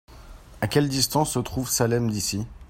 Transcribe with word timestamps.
À 0.61 0.67
quelle 0.67 0.89
distance 0.89 1.31
se 1.33 1.37
trouve 1.37 1.69
Salem 1.69 2.09
d'ici? 2.09 2.47